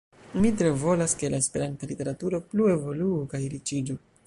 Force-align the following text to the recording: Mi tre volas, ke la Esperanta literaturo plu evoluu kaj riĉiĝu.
Mi 0.43 0.51
tre 0.61 0.71
volas, 0.83 1.13
ke 1.19 1.29
la 1.33 1.41
Esperanta 1.43 1.91
literaturo 1.93 2.41
plu 2.55 2.73
evoluu 2.79 3.21
kaj 3.35 3.45
riĉiĝu. 3.55 4.03